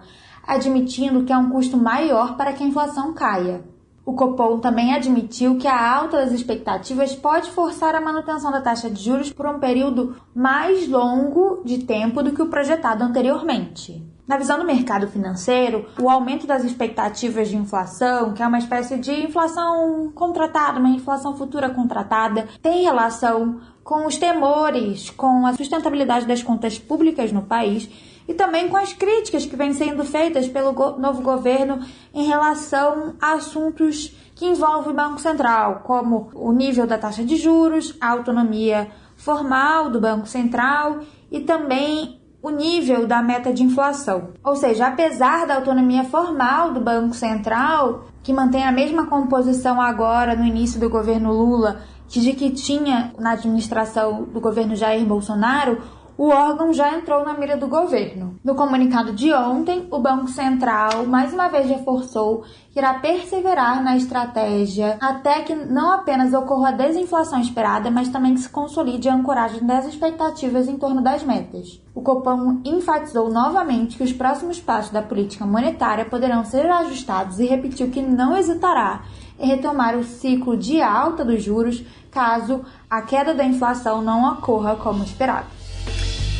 admitindo 0.48 1.24
que 1.24 1.32
é 1.32 1.36
um 1.36 1.50
custo 1.50 1.76
maior 1.76 2.34
para 2.34 2.54
que 2.54 2.64
a 2.64 2.66
inflação 2.66 3.12
caia. 3.12 3.62
O 4.06 4.14
Copom 4.14 4.58
também 4.58 4.94
admitiu 4.94 5.58
que 5.58 5.68
a 5.68 5.94
alta 5.94 6.16
das 6.16 6.32
expectativas 6.32 7.14
pode 7.14 7.50
forçar 7.50 7.94
a 7.94 8.00
manutenção 8.00 8.50
da 8.50 8.62
taxa 8.62 8.88
de 8.88 9.04
juros 9.04 9.30
por 9.30 9.46
um 9.46 9.58
período 9.58 10.16
mais 10.34 10.88
longo 10.88 11.60
de 11.62 11.84
tempo 11.84 12.22
do 12.22 12.32
que 12.32 12.40
o 12.40 12.48
projetado 12.48 13.04
anteriormente. 13.04 14.02
Na 14.26 14.38
visão 14.38 14.58
do 14.58 14.64
mercado 14.64 15.06
financeiro, 15.08 15.86
o 16.00 16.08
aumento 16.08 16.46
das 16.46 16.64
expectativas 16.64 17.48
de 17.48 17.56
inflação, 17.56 18.32
que 18.32 18.42
é 18.42 18.46
uma 18.46 18.58
espécie 18.58 18.96
de 18.96 19.12
inflação 19.12 20.10
contratada, 20.14 20.78
uma 20.78 20.88
inflação 20.88 21.36
futura 21.36 21.68
contratada, 21.68 22.48
tem 22.62 22.84
relação 22.84 23.60
com 23.84 24.06
os 24.06 24.16
temores 24.16 25.10
com 25.10 25.46
a 25.46 25.54
sustentabilidade 25.54 26.26
das 26.26 26.42
contas 26.42 26.78
públicas 26.78 27.32
no 27.32 27.42
país 27.42 27.88
e 28.28 28.34
também 28.34 28.68
com 28.68 28.76
as 28.76 28.92
críticas 28.92 29.46
que 29.46 29.56
vêm 29.56 29.72
sendo 29.72 30.04
feitas 30.04 30.46
pelo 30.46 30.72
novo 30.98 31.22
governo 31.22 31.80
em 32.14 32.26
relação 32.26 33.14
a 33.18 33.32
assuntos 33.32 34.14
que 34.34 34.46
envolvem 34.46 34.92
o 34.92 34.94
Banco 34.94 35.18
Central, 35.18 35.80
como 35.84 36.30
o 36.34 36.52
nível 36.52 36.86
da 36.86 36.98
taxa 36.98 37.24
de 37.24 37.36
juros, 37.36 37.96
a 38.00 38.10
autonomia 38.10 38.88
formal 39.16 39.90
do 39.90 40.00
Banco 40.00 40.28
Central 40.28 41.00
e 41.32 41.40
também 41.40 42.20
o 42.40 42.50
nível 42.50 43.06
da 43.06 43.20
meta 43.20 43.52
de 43.52 43.64
inflação. 43.64 44.28
Ou 44.44 44.54
seja, 44.54 44.86
apesar 44.86 45.46
da 45.46 45.56
autonomia 45.56 46.04
formal 46.04 46.72
do 46.72 46.80
Banco 46.80 47.14
Central, 47.14 48.04
que 48.22 48.32
mantém 48.32 48.64
a 48.64 48.70
mesma 48.70 49.06
composição 49.06 49.80
agora 49.80 50.36
no 50.36 50.44
início 50.44 50.78
do 50.78 50.88
governo 50.88 51.32
Lula, 51.32 51.80
de 52.06 52.32
que 52.32 52.50
tinha 52.50 53.12
na 53.18 53.32
administração 53.32 54.22
do 54.22 54.40
governo 54.40 54.74
Jair 54.74 55.04
Bolsonaro, 55.04 55.82
o 56.18 56.30
órgão 56.30 56.72
já 56.72 56.98
entrou 56.98 57.24
na 57.24 57.32
mira 57.34 57.56
do 57.56 57.68
governo. 57.68 58.40
No 58.44 58.56
comunicado 58.56 59.12
de 59.12 59.32
ontem, 59.32 59.86
o 59.88 60.00
Banco 60.00 60.26
Central 60.26 61.06
mais 61.06 61.32
uma 61.32 61.46
vez 61.46 61.68
reforçou 61.68 62.42
que 62.72 62.80
irá 62.80 62.94
perseverar 62.94 63.84
na 63.84 63.96
estratégia 63.96 64.98
até 65.00 65.42
que 65.42 65.54
não 65.54 65.92
apenas 65.92 66.34
ocorra 66.34 66.70
a 66.70 66.72
desinflação 66.72 67.40
esperada, 67.40 67.88
mas 67.88 68.08
também 68.08 68.34
que 68.34 68.40
se 68.40 68.48
consolide 68.48 69.08
a 69.08 69.14
ancoragem 69.14 69.64
das 69.64 69.86
expectativas 69.86 70.66
em 70.66 70.76
torno 70.76 71.00
das 71.00 71.22
metas. 71.22 71.80
O 71.94 72.02
Copom 72.02 72.62
enfatizou 72.64 73.32
novamente 73.32 73.96
que 73.96 74.02
os 74.02 74.12
próximos 74.12 74.58
passos 74.58 74.90
da 74.90 75.00
política 75.00 75.46
monetária 75.46 76.04
poderão 76.04 76.44
ser 76.44 76.68
ajustados 76.68 77.38
e 77.38 77.46
repetiu 77.46 77.90
que 77.90 78.02
não 78.02 78.36
hesitará 78.36 79.04
em 79.38 79.46
retomar 79.46 79.96
o 79.96 80.02
ciclo 80.02 80.56
de 80.56 80.82
alta 80.82 81.24
dos 81.24 81.44
juros 81.44 81.84
caso 82.10 82.64
a 82.90 83.02
queda 83.02 83.32
da 83.32 83.44
inflação 83.44 84.02
não 84.02 84.32
ocorra 84.32 84.74
como 84.74 85.04
esperado. 85.04 85.57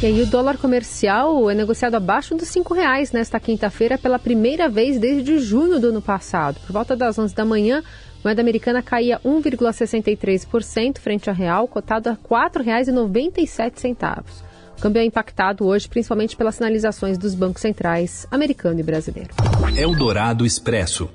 E 0.00 0.06
aí 0.06 0.22
o 0.22 0.26
dólar 0.26 0.56
comercial 0.58 1.50
é 1.50 1.54
negociado 1.56 1.96
abaixo 1.96 2.32
dos 2.36 2.54
R$ 2.54 2.62
reais 2.72 3.10
nesta 3.10 3.40
quinta-feira 3.40 3.98
pela 3.98 4.16
primeira 4.16 4.68
vez 4.68 4.96
desde 4.96 5.40
junho 5.40 5.80
do 5.80 5.88
ano 5.88 6.00
passado. 6.00 6.60
Por 6.64 6.72
volta 6.72 6.94
das 6.94 7.18
11 7.18 7.34
da 7.34 7.44
manhã, 7.44 7.80
a 7.80 7.82
moeda 8.22 8.40
americana 8.40 8.80
caía 8.80 9.18
1,63% 9.24 10.98
frente 10.98 11.28
ao 11.28 11.34
real, 11.34 11.66
cotado 11.66 12.10
a 12.10 12.12
R$ 12.12 12.18
4,97. 12.30 14.22
O 14.78 14.80
câmbio 14.80 15.00
é 15.00 15.04
impactado 15.04 15.66
hoje 15.66 15.88
principalmente 15.88 16.36
pelas 16.36 16.54
sinalizações 16.54 17.18
dos 17.18 17.34
bancos 17.34 17.60
centrais 17.60 18.24
americano 18.30 18.78
e 18.78 18.84
brasileiro. 18.84 19.30
Eldorado 19.76 20.46
Expresso. 20.46 21.10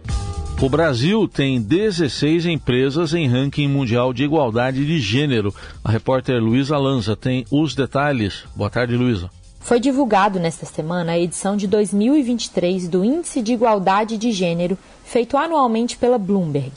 O 0.61 0.69
Brasil 0.69 1.27
tem 1.27 1.61
16 1.61 2.45
empresas 2.45 3.13
em 3.13 3.27
ranking 3.27 3.67
mundial 3.67 4.13
de 4.13 4.23
igualdade 4.23 4.85
de 4.85 4.97
gênero. 4.99 5.53
A 5.83 5.91
repórter 5.91 6.41
Luísa 6.41 6.77
Lanza 6.77 7.17
tem 7.17 7.45
os 7.51 7.75
detalhes. 7.75 8.45
Boa 8.55 8.69
tarde, 8.69 8.95
Luísa. 8.95 9.29
Foi 9.59 9.79
divulgado 9.79 10.39
nesta 10.39 10.65
semana 10.65 11.13
a 11.13 11.19
edição 11.19 11.57
de 11.57 11.67
2023 11.67 12.87
do 12.87 13.03
Índice 13.03 13.41
de 13.41 13.53
Igualdade 13.53 14.17
de 14.17 14.31
Gênero, 14.31 14.77
feito 15.03 15.35
anualmente 15.35 15.97
pela 15.97 16.17
Bloomberg. 16.17 16.71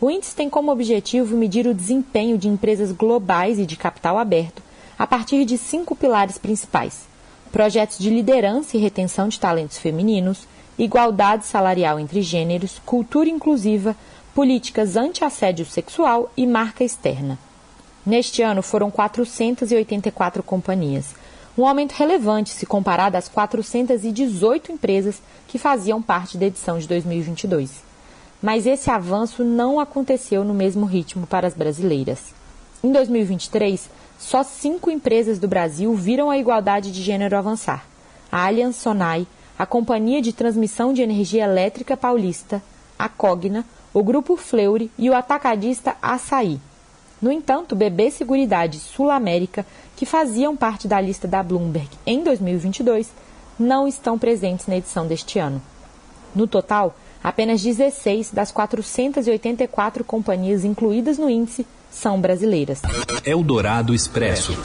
O 0.00 0.10
índice 0.10 0.34
tem 0.34 0.48
como 0.48 0.72
objetivo 0.72 1.36
medir 1.36 1.66
o 1.66 1.74
desempenho 1.74 2.38
de 2.38 2.48
empresas 2.48 2.92
globais 2.92 3.58
e 3.58 3.66
de 3.66 3.76
capital 3.76 4.18
aberto, 4.18 4.62
a 4.98 5.06
partir 5.06 5.44
de 5.44 5.58
cinco 5.58 5.94
pilares 5.94 6.38
principais: 6.38 7.06
projetos 7.52 7.98
de 7.98 8.08
liderança 8.08 8.76
e 8.76 8.80
retenção 8.80 9.28
de 9.28 9.38
talentos 9.38 9.78
femininos, 9.78 10.46
igualdade 10.82 11.44
salarial 11.44 12.00
entre 12.00 12.22
gêneros, 12.22 12.80
cultura 12.84 13.28
inclusiva, 13.28 13.94
políticas 14.34 14.96
anti-assédio 14.96 15.66
sexual 15.66 16.30
e 16.36 16.46
marca 16.46 16.82
externa. 16.82 17.38
Neste 18.04 18.42
ano 18.42 18.62
foram 18.62 18.90
484 18.90 20.42
companhias, 20.42 21.14
um 21.58 21.66
aumento 21.66 21.92
relevante 21.92 22.50
se 22.50 22.64
comparado 22.64 23.16
às 23.16 23.28
418 23.28 24.72
empresas 24.72 25.20
que 25.46 25.58
faziam 25.58 26.00
parte 26.00 26.38
da 26.38 26.46
edição 26.46 26.78
de 26.78 26.88
2022. 26.88 27.82
Mas 28.40 28.66
esse 28.66 28.90
avanço 28.90 29.44
não 29.44 29.78
aconteceu 29.78 30.42
no 30.44 30.54
mesmo 30.54 30.86
ritmo 30.86 31.26
para 31.26 31.46
as 31.46 31.52
brasileiras. 31.52 32.32
Em 32.82 32.90
2023, 32.90 33.90
só 34.18 34.42
cinco 34.42 34.90
empresas 34.90 35.38
do 35.38 35.46
Brasil 35.46 35.94
viram 35.94 36.30
a 36.30 36.38
igualdade 36.38 36.90
de 36.90 37.02
gênero 37.02 37.36
avançar: 37.36 37.84
a 38.32 38.46
Allianz 38.46 38.76
Sonai, 38.76 39.26
a 39.60 39.66
Companhia 39.66 40.22
de 40.22 40.32
Transmissão 40.32 40.90
de 40.90 41.02
Energia 41.02 41.44
Elétrica 41.44 41.94
Paulista, 41.94 42.62
a 42.98 43.10
Cogna, 43.10 43.62
o 43.92 44.02
Grupo 44.02 44.34
Fleury 44.34 44.90
e 44.96 45.10
o 45.10 45.14
atacadista 45.14 45.96
Açaí. 46.00 46.58
No 47.20 47.30
entanto, 47.30 47.76
BB 47.76 48.10
Seguridade 48.10 48.78
Sul 48.78 49.10
América, 49.10 49.66
que 49.96 50.06
faziam 50.06 50.56
parte 50.56 50.88
da 50.88 50.98
lista 50.98 51.28
da 51.28 51.42
Bloomberg 51.42 51.90
em 52.06 52.24
2022, 52.24 53.12
não 53.58 53.86
estão 53.86 54.18
presentes 54.18 54.66
na 54.66 54.78
edição 54.78 55.06
deste 55.06 55.38
ano. 55.38 55.60
No 56.34 56.46
total, 56.46 56.96
apenas 57.22 57.62
16 57.62 58.30
das 58.30 58.50
484 58.50 60.02
companhias 60.04 60.64
incluídas 60.64 61.18
no 61.18 61.28
índice 61.28 61.66
são 61.90 62.18
brasileiras. 62.18 62.80
Eldorado 63.26 63.94
Expresso. 63.94 64.56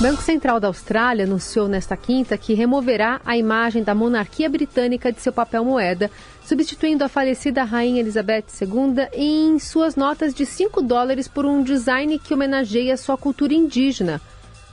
Banco 0.00 0.22
Central 0.22 0.58
da 0.58 0.66
Austrália 0.66 1.26
anunciou 1.26 1.68
nesta 1.68 1.94
quinta 1.94 2.38
que 2.38 2.54
removerá 2.54 3.20
a 3.22 3.36
imagem 3.36 3.82
da 3.82 3.94
monarquia 3.94 4.48
britânica 4.48 5.12
de 5.12 5.20
seu 5.20 5.30
papel 5.30 5.62
moeda, 5.62 6.10
substituindo 6.42 7.04
a 7.04 7.08
falecida 7.08 7.64
Rainha 7.64 8.00
Elizabeth 8.00 8.46
II 8.62 9.08
em 9.12 9.58
suas 9.58 9.96
notas 9.96 10.32
de 10.32 10.46
5 10.46 10.80
dólares 10.80 11.28
por 11.28 11.44
um 11.44 11.62
design 11.62 12.18
que 12.18 12.32
homenageia 12.32 12.96
sua 12.96 13.18
cultura 13.18 13.52
indígena. 13.52 14.22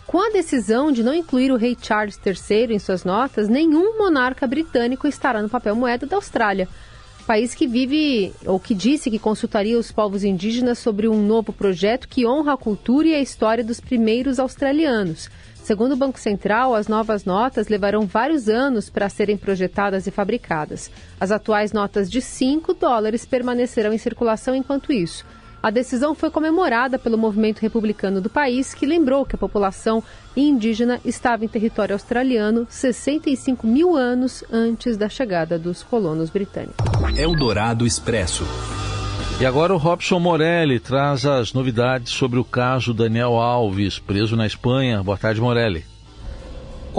Com 0.06 0.26
a 0.26 0.30
decisão 0.30 0.94
de 0.94 1.04
não 1.04 1.14
incluir 1.14 1.52
o 1.52 1.58
rei 1.58 1.76
Charles 1.78 2.18
III 2.26 2.74
em 2.74 2.80
suas 2.80 3.04
notas, 3.04 3.50
nenhum 3.50 3.98
monarca 3.98 4.48
britânico 4.48 5.10
estará 5.10 5.42
no 5.42 5.50
papel 5.50 5.76
moeda 5.76 6.08
da 6.08 6.16
Austrália 6.16 6.70
país 7.28 7.54
que 7.54 7.68
vive 7.68 8.34
ou 8.46 8.58
que 8.58 8.74
disse 8.74 9.12
que 9.12 9.20
consultaria 9.20 9.78
os 9.78 9.92
povos 9.92 10.24
indígenas 10.24 10.80
sobre 10.80 11.10
um 11.10 11.22
novo 11.22 11.52
projeto 11.52 12.08
que 12.08 12.26
honra 12.26 12.54
a 12.54 12.58
cultura 12.58 13.10
e 13.10 13.14
a 13.14 13.20
história 13.20 13.66
dos 13.66 13.82
primeiros 13.82 14.40
australianos. 14.40 15.30
Segundo 15.62 15.92
o 15.92 15.98
Banco 15.98 16.18
Central, 16.18 16.74
as 16.74 16.88
novas 16.88 17.26
notas 17.26 17.68
levarão 17.68 18.06
vários 18.06 18.48
anos 18.48 18.90
para 18.90 19.10
serem 19.10 19.36
projetadas 19.36 20.08
e 20.08 20.12
fabricadas. 20.12 20.90
As 21.20 21.30
atuais 21.30 21.74
notas 21.74 22.10
de 22.10 22.22
5 22.22 22.74
dólares 22.74 23.26
permanecerão 23.26 23.92
em 23.92 23.98
circulação 23.98 24.56
enquanto 24.56 24.94
isso. 24.94 25.26
A 25.68 25.70
decisão 25.70 26.16
foi 26.16 26.32
comemorada 26.32 26.98
pelo 26.98 27.18
movimento 27.18 27.60
republicano 27.60 28.22
do 28.22 28.30
país, 28.30 28.74
que 28.74 28.86
lembrou 28.86 29.26
que 29.26 29.36
a 29.36 29.38
população 29.38 30.02
indígena 30.34 31.02
estava 31.04 31.44
em 31.44 31.48
território 31.50 31.94
australiano 31.94 32.66
65 32.70 33.68
mil 33.68 33.94
anos 33.94 34.46
antes 34.50 34.96
da 34.96 35.10
chegada 35.10 35.60
dos 35.60 35.84
colonos 35.84 36.30
britânicos. 36.30 36.78
Eldorado 37.18 37.86
Expresso. 37.86 38.46
E 39.42 39.46
agora 39.46 39.74
o 39.74 39.78
Robson 39.78 40.22
Morelli 40.22 40.80
traz 40.80 41.26
as 41.26 41.52
novidades 41.52 42.14
sobre 42.14 42.40
o 42.40 42.46
caso 42.46 42.94
Daniel 42.94 43.34
Alves, 43.34 44.00
preso 44.00 44.38
na 44.38 44.48
Espanha. 44.48 45.04
Boa 45.04 45.18
tarde, 45.18 45.42
Morelli. 45.42 45.84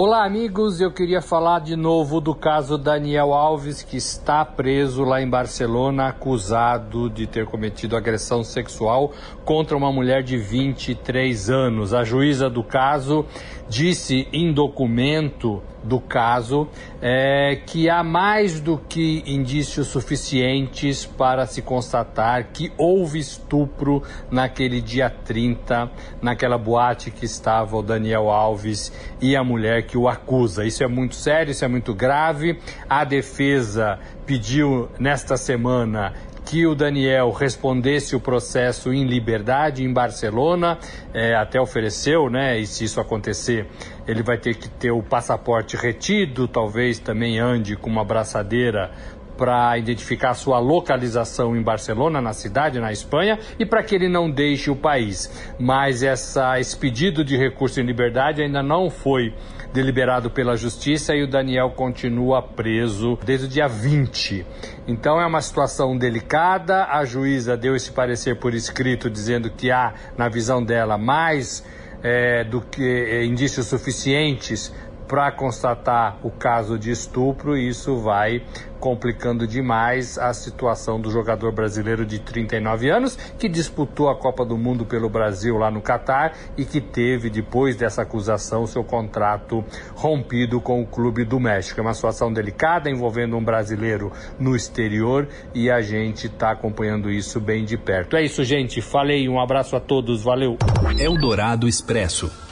Olá, 0.01 0.23
amigos. 0.23 0.79
Eu 0.79 0.93
queria 0.93 1.21
falar 1.21 1.59
de 1.59 1.75
novo 1.75 2.21
do 2.21 2.33
caso 2.33 2.77
Daniel 2.77 3.33
Alves, 3.33 3.83
que 3.83 3.97
está 3.97 4.45
preso 4.45 5.03
lá 5.03 5.21
em 5.21 5.29
Barcelona, 5.29 6.07
acusado 6.07 7.09
de 7.09 7.27
ter 7.27 7.45
cometido 7.45 7.97
agressão 7.97 8.41
sexual 8.41 9.11
contra 9.43 9.75
uma 9.75 9.91
mulher 9.91 10.23
de 10.23 10.37
23 10.37 11.49
anos. 11.49 11.93
A 11.93 12.05
juíza 12.05 12.49
do 12.49 12.63
caso 12.63 13.25
disse 13.69 14.27
em 14.33 14.51
documento 14.51 15.61
do 15.83 15.99
caso 15.99 16.67
é, 17.01 17.61
que 17.65 17.89
há 17.89 18.03
mais 18.03 18.59
do 18.59 18.77
que 18.77 19.23
indícios 19.25 19.87
suficientes 19.87 21.05
para 21.05 21.45
se 21.45 21.61
constatar 21.61 22.49
que 22.51 22.71
houve 22.77 23.19
estupro 23.19 24.03
naquele 24.29 24.81
dia 24.81 25.09
30, 25.09 25.89
naquela 26.21 26.57
boate 26.57 27.11
que 27.11 27.25
estava 27.25 27.77
o 27.77 27.81
Daniel 27.81 28.29
Alves 28.29 28.91
e 29.21 29.35
a 29.35 29.43
mulher 29.43 29.83
que 29.83 29.97
o 29.97 30.09
acusa. 30.09 30.65
Isso 30.65 30.83
é 30.83 30.87
muito 30.87 31.15
sério, 31.15 31.51
isso 31.51 31.63
é 31.63 31.67
muito 31.67 31.93
grave. 31.93 32.59
A 32.89 33.03
defesa 33.03 33.99
pediu 34.25 34.89
nesta 34.99 35.37
semana 35.37 36.13
que 36.49 36.65
o 36.65 36.73
Daniel 36.73 37.29
respondesse 37.29 38.15
o 38.15 38.19
processo 38.19 38.91
em 38.91 39.05
liberdade 39.05 39.83
em 39.83 39.93
Barcelona, 39.93 40.79
é, 41.13 41.35
até 41.35 41.61
ofereceu, 41.61 42.27
né? 42.27 42.57
E 42.57 42.65
se 42.65 42.85
isso 42.85 42.99
acontecer, 42.99 43.67
ele 44.07 44.23
vai 44.23 44.35
ter 44.35 44.55
que 44.55 44.67
ter 44.67 44.89
o 44.89 45.03
passaporte 45.03 45.77
retido, 45.77 46.47
talvez 46.47 46.97
também 46.97 47.37
ande 47.37 47.75
com 47.75 47.87
uma 47.87 48.03
braçadeira 48.03 48.89
para 49.37 49.77
identificar 49.77 50.33
sua 50.33 50.57
localização 50.57 51.55
em 51.55 51.61
Barcelona, 51.61 52.19
na 52.19 52.33
cidade, 52.33 52.79
na 52.79 52.91
Espanha, 52.91 53.37
e 53.59 53.65
para 53.65 53.83
que 53.83 53.93
ele 53.93 54.09
não 54.09 54.29
deixe 54.29 54.71
o 54.71 54.75
país. 54.75 55.53
Mas 55.59 56.01
essa, 56.01 56.59
esse 56.59 56.75
pedido 56.75 57.23
de 57.23 57.37
recurso 57.37 57.79
em 57.79 57.85
liberdade 57.85 58.41
ainda 58.41 58.63
não 58.63 58.89
foi 58.89 59.35
deliberado 59.73 60.29
pela 60.29 60.55
justiça 60.55 61.15
e 61.15 61.23
o 61.23 61.27
Daniel 61.27 61.69
continua 61.71 62.41
preso 62.41 63.17
desde 63.23 63.45
o 63.45 63.49
dia 63.49 63.67
20. 63.67 64.45
Então 64.87 65.21
é 65.21 65.25
uma 65.25 65.41
situação 65.41 65.97
delicada. 65.97 66.85
A 66.85 67.05
juíza 67.05 67.55
deu 67.55 67.75
esse 67.75 67.91
parecer 67.91 68.37
por 68.37 68.53
escrito 68.53 69.09
dizendo 69.09 69.49
que 69.49 69.71
há, 69.71 69.93
na 70.17 70.27
visão 70.27 70.63
dela, 70.63 70.97
mais 70.97 71.63
é, 72.01 72.43
do 72.43 72.61
que 72.61 72.83
é, 72.83 73.25
indícios 73.25 73.67
suficientes 73.67 74.73
para 75.09 75.31
constatar 75.31 76.19
o 76.21 76.29
caso 76.29 76.77
de 76.77 76.91
estupro 76.91 77.57
e 77.57 77.67
isso 77.67 77.97
vai 77.97 78.43
complicando 78.79 79.47
demais 79.47 80.19
a 80.19 80.31
situação 80.33 81.01
do 81.01 81.09
jogador 81.09 81.51
brasileiro 81.51 82.05
de 82.05 82.19
39 82.19 82.89
anos 82.89 83.17
que 83.37 83.49
disputou 83.49 84.07
a 84.07 84.15
Copa 84.15 84.45
do 84.45 84.55
Mundo 84.55 84.85
pelo 84.85 85.09
Brasil 85.09 85.57
lá 85.57 85.71
no 85.71 85.81
Catar 85.81 86.33
e 86.55 86.63
que 86.63 86.79
teve 86.79 87.29
depois 87.29 87.75
dessa 87.75 88.03
acusação 88.03 88.67
seu 88.67 88.83
contrato 88.83 89.65
rompido 89.95 90.61
com 90.61 90.79
o 90.79 90.85
clube 90.85 91.25
do 91.25 91.39
México. 91.39 91.79
É 91.79 91.83
uma 91.83 91.95
situação 91.95 92.31
delicada 92.31 92.87
envolvendo 92.87 93.35
um 93.35 93.43
brasileiro 93.43 94.13
no 94.39 94.55
exterior 94.55 95.27
e 95.55 95.71
a 95.71 95.81
gente 95.81 96.27
está 96.27 96.51
acompanhando 96.51 97.09
isso 97.09 97.39
bem 97.39 97.65
de 97.65 97.77
perto. 97.77 98.15
É 98.15 98.23
isso, 98.23 98.43
gente. 98.43 98.79
Falei, 98.79 99.27
um 99.27 99.41
abraço 99.41 99.75
a 99.75 99.79
todos, 99.79 100.21
valeu. 100.21 100.55
Eldorado 100.99 101.67
Expresso. 101.67 102.48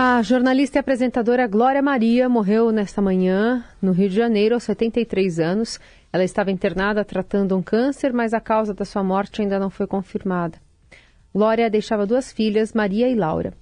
A 0.00 0.22
jornalista 0.22 0.78
e 0.78 0.80
apresentadora 0.80 1.48
Glória 1.48 1.82
Maria 1.82 2.28
morreu 2.28 2.70
nesta 2.70 3.02
manhã 3.02 3.64
no 3.82 3.90
Rio 3.90 4.08
de 4.08 4.14
Janeiro, 4.14 4.54
aos 4.54 4.62
73 4.62 5.40
anos. 5.40 5.80
Ela 6.12 6.22
estava 6.22 6.52
internada 6.52 7.04
tratando 7.04 7.56
um 7.56 7.60
câncer, 7.60 8.12
mas 8.12 8.32
a 8.32 8.40
causa 8.40 8.72
da 8.72 8.84
sua 8.84 9.02
morte 9.02 9.42
ainda 9.42 9.58
não 9.58 9.70
foi 9.70 9.88
confirmada. 9.88 10.56
Glória 11.34 11.68
deixava 11.68 12.06
duas 12.06 12.30
filhas, 12.30 12.72
Maria 12.72 13.08
e 13.08 13.16
Laura. 13.16 13.52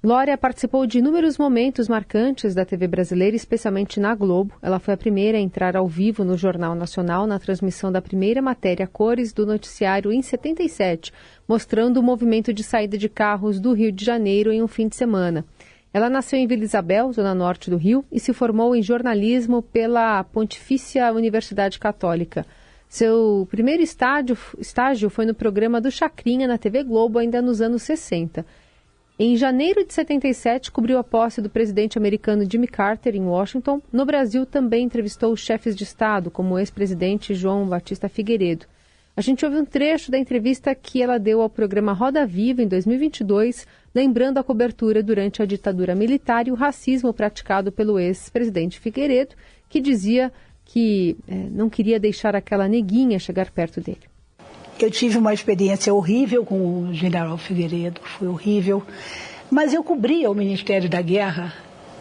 Glória 0.00 0.38
participou 0.38 0.86
de 0.86 0.98
inúmeros 0.98 1.36
momentos 1.36 1.88
marcantes 1.88 2.54
da 2.54 2.64
TV 2.64 2.86
brasileira, 2.86 3.34
especialmente 3.34 3.98
na 3.98 4.14
Globo. 4.14 4.54
Ela 4.62 4.78
foi 4.78 4.94
a 4.94 4.96
primeira 4.96 5.36
a 5.36 5.40
entrar 5.40 5.76
ao 5.76 5.88
vivo 5.88 6.22
no 6.22 6.36
Jornal 6.36 6.76
Nacional 6.76 7.26
na 7.26 7.36
transmissão 7.36 7.90
da 7.90 8.00
primeira 8.00 8.40
matéria 8.40 8.86
cores 8.86 9.32
do 9.32 9.44
noticiário 9.44 10.12
em 10.12 10.22
77, 10.22 11.12
mostrando 11.48 11.96
o 11.96 12.02
movimento 12.02 12.52
de 12.52 12.62
saída 12.62 12.96
de 12.96 13.08
carros 13.08 13.58
do 13.58 13.72
Rio 13.72 13.90
de 13.90 14.04
Janeiro 14.04 14.52
em 14.52 14.62
um 14.62 14.68
fim 14.68 14.86
de 14.86 14.94
semana. 14.94 15.44
Ela 15.92 16.08
nasceu 16.08 16.38
em 16.38 16.46
Vila 16.46 16.62
Isabel, 16.62 17.12
zona 17.12 17.34
norte 17.34 17.68
do 17.68 17.76
Rio, 17.76 18.04
e 18.12 18.20
se 18.20 18.32
formou 18.32 18.76
em 18.76 18.82
jornalismo 18.82 19.62
pela 19.62 20.22
Pontifícia 20.22 21.12
Universidade 21.12 21.76
Católica. 21.76 22.46
Seu 22.88 23.48
primeiro 23.50 23.82
estágio, 23.82 24.38
estágio 24.60 25.10
foi 25.10 25.26
no 25.26 25.34
programa 25.34 25.80
do 25.80 25.90
Chacrinha 25.90 26.46
na 26.46 26.56
TV 26.56 26.84
Globo, 26.84 27.18
ainda 27.18 27.42
nos 27.42 27.60
anos 27.60 27.82
60. 27.82 28.46
Em 29.20 29.36
janeiro 29.36 29.84
de 29.84 29.92
77, 29.92 30.70
cobriu 30.70 30.96
a 30.96 31.02
posse 31.02 31.42
do 31.42 31.50
presidente 31.50 31.98
americano 31.98 32.48
Jimmy 32.48 32.68
Carter 32.68 33.16
em 33.16 33.24
Washington. 33.24 33.82
No 33.92 34.06
Brasil, 34.06 34.46
também 34.46 34.84
entrevistou 34.84 35.34
chefes 35.34 35.74
de 35.74 35.82
Estado, 35.82 36.30
como 36.30 36.54
o 36.54 36.58
ex-presidente 36.60 37.34
João 37.34 37.66
Batista 37.66 38.08
Figueiredo. 38.08 38.66
A 39.16 39.20
gente 39.20 39.44
ouve 39.44 39.58
um 39.58 39.64
trecho 39.64 40.12
da 40.12 40.18
entrevista 40.20 40.72
que 40.72 41.02
ela 41.02 41.18
deu 41.18 41.42
ao 41.42 41.50
programa 41.50 41.92
Roda 41.92 42.24
Viva 42.24 42.62
em 42.62 42.68
2022, 42.68 43.66
lembrando 43.92 44.38
a 44.38 44.44
cobertura 44.44 45.02
durante 45.02 45.42
a 45.42 45.46
ditadura 45.46 45.96
militar 45.96 46.46
e 46.46 46.52
o 46.52 46.54
racismo 46.54 47.12
praticado 47.12 47.72
pelo 47.72 47.98
ex-presidente 47.98 48.78
Figueiredo, 48.78 49.34
que 49.68 49.80
dizia 49.80 50.32
que 50.64 51.16
é, 51.26 51.34
não 51.34 51.68
queria 51.68 51.98
deixar 51.98 52.36
aquela 52.36 52.68
neguinha 52.68 53.18
chegar 53.18 53.50
perto 53.50 53.80
dele. 53.80 54.07
Eu 54.80 54.90
tive 54.90 55.18
uma 55.18 55.34
experiência 55.34 55.92
horrível 55.92 56.44
com 56.44 56.82
o 56.82 56.94
general 56.94 57.36
Figueiredo, 57.36 58.00
foi 58.04 58.28
horrível. 58.28 58.82
Mas 59.50 59.74
eu 59.74 59.82
cobria 59.82 60.30
o 60.30 60.34
Ministério 60.34 60.88
da 60.88 61.02
Guerra 61.02 61.52